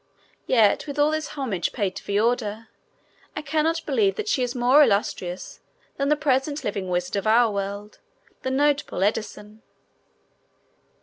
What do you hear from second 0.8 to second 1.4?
with all this